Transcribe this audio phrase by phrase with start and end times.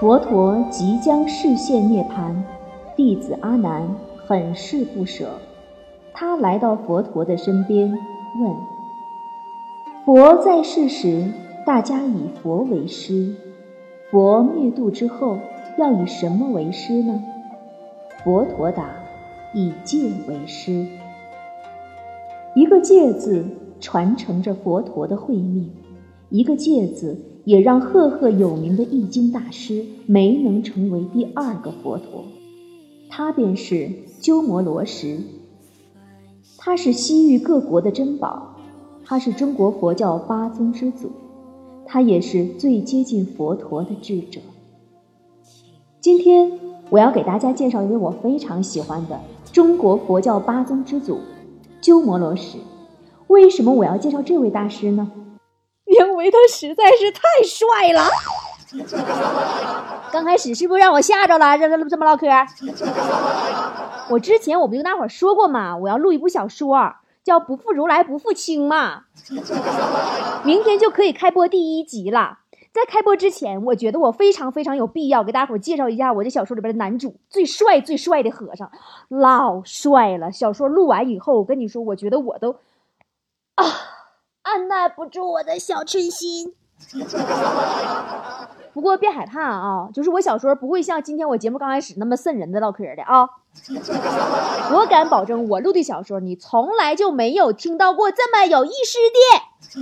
[0.00, 2.34] 佛陀即将示现涅槃，
[2.96, 3.88] 弟子阿难
[4.26, 5.30] 很是不舍。
[6.12, 7.88] 他来到佛陀的身边，
[8.40, 8.56] 问
[10.04, 11.30] ：“佛在世时，
[11.64, 13.34] 大家以佛为师；
[14.10, 15.38] 佛灭度之后，
[15.78, 17.22] 要以什么为师呢？”
[18.24, 18.90] 佛陀答
[19.54, 20.86] ：“以戒为师。”
[22.54, 23.44] 一个“戒”字
[23.80, 25.70] 传承着佛陀的慧命，
[26.30, 32.24] 一个“戒”字也让赫赫有名的易经大师没能成为第二个佛陀，
[33.08, 35.22] 他便是鸠摩罗什。
[36.58, 38.56] 他是西域各国的珍宝，
[39.04, 41.10] 他是中国佛教八宗之祖，
[41.84, 44.40] 他也是最接近佛陀的智者。
[46.00, 46.50] 今天
[46.90, 49.20] 我要给大家介绍一位我非常喜欢的
[49.52, 51.18] 中国佛教八宗之祖。
[51.80, 52.56] 鸠摩罗什，
[53.26, 55.12] 为什么我要介绍这位大师呢？
[56.24, 58.08] 因为他实在是太帅了。
[60.10, 61.58] 刚开始是不是让我吓着了？
[61.58, 62.26] 这这这么唠嗑？
[64.08, 69.02] 我之前我不跟大伙说过嘛，我要录一部小说，叫《不负如来不负卿》嘛。
[70.44, 72.38] 明天就可以开播第一集了。
[72.72, 78.72] 在开播之前，我觉得我非常非常有必要给大伙介绍一下我这小说里边的男主，最帅最帅的和尚，
[79.08, 80.32] 老帅了。
[80.32, 82.56] 小说录完以后，我跟你说，我觉得我都
[83.56, 83.66] 啊
[84.54, 86.54] 按耐不住我的小春心。
[88.72, 93.28] 不过别害怕啊，就是我小说不会像今天我节目刚开始那么瘆人的唠嗑的啊。
[94.72, 98.98] 我敢保证，我录的小说你从来就没有听到过这么有意思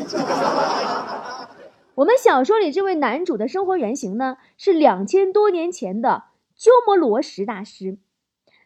[0.01, 0.09] 的。
[1.97, 6.25] 我们小说里这位男主的生活原型呢，是两千多年前的
[6.57, 7.99] 鸠摩罗什大师。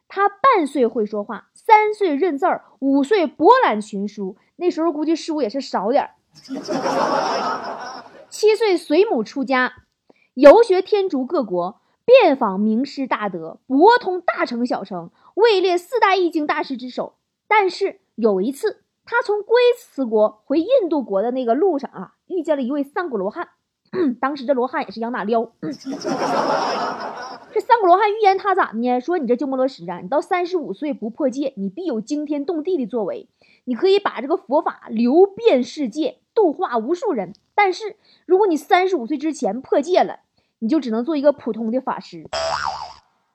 [0.09, 4.37] 他半岁会说话，三岁认字儿，五岁博览群书。
[4.57, 6.11] 那时候估计书也是少点儿。
[8.29, 9.73] 七岁随母出家，
[10.34, 17.15] 游学天竺各国，遍访名师大德，博通大乘小乘，位列四大易经大师之首。
[17.49, 22.12] 但是有一次，他从龟兹国回印度国的那个路上啊。
[22.27, 23.50] 遇见了一位三国罗汉，
[24.21, 25.53] 当时这罗汉也是杨大撩。
[27.56, 29.00] 这三古罗汉预言他咋的呢？
[29.00, 33.31] 说你这鸠摩罗什啊，你到三十五岁不破戒，你必有惊天动地的作为，
[33.65, 37.33] 你可以把这个佛法流遍世界，度化无数人。
[37.55, 37.97] 但是
[38.27, 40.21] 如果你三十五岁之前破戒了，
[40.59, 42.27] 你就只能做一个普通的法师。